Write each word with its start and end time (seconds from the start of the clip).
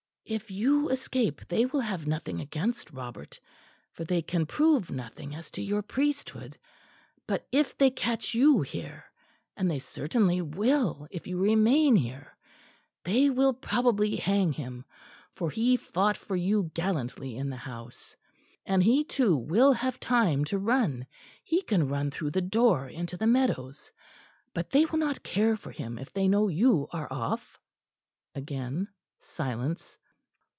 "If 0.23 0.49
you 0.49 0.87
escape 0.87 1.41
they 1.49 1.65
will 1.65 1.81
have 1.81 2.07
nothing 2.07 2.39
against 2.39 2.91
Robert; 2.91 3.37
for 3.91 4.05
they 4.05 4.21
can 4.21 4.45
prove 4.45 4.89
nothing 4.89 5.35
as 5.35 5.51
to 5.51 5.61
your 5.61 5.81
priesthood. 5.81 6.57
But 7.27 7.45
if 7.51 7.77
they 7.77 7.89
catch 7.91 8.33
you 8.33 8.61
here 8.61 9.03
and 9.57 9.69
they 9.69 9.79
certainly 9.79 10.41
will, 10.41 11.05
if 11.11 11.27
you 11.27 11.37
remain 11.37 11.97
here 11.97 12.37
they 13.03 13.29
will 13.29 13.51
probably 13.53 14.15
hang 14.15 14.53
him, 14.53 14.85
for 15.33 15.49
he 15.49 15.75
fought 15.75 16.15
for 16.15 16.37
you 16.37 16.71
gallantly 16.73 17.35
in 17.35 17.49
the 17.49 17.57
house. 17.57 18.15
And 18.65 18.81
he 18.81 19.03
too 19.03 19.35
will 19.35 19.73
have 19.73 19.99
time 19.99 20.45
to 20.45 20.57
run. 20.57 21.07
He 21.43 21.61
can 21.61 21.89
run 21.89 22.09
through 22.09 22.31
the 22.31 22.41
door 22.41 22.87
into 22.87 23.17
the 23.17 23.27
meadows. 23.27 23.91
But 24.53 24.69
they 24.69 24.85
will 24.85 24.99
not 24.99 25.23
care 25.23 25.57
for 25.57 25.71
him 25.71 25.99
if 25.99 26.13
they 26.13 26.29
know 26.29 26.47
you 26.47 26.87
are 26.93 27.11
off." 27.11 27.59
Again 28.33 28.87
silence. 29.19 29.97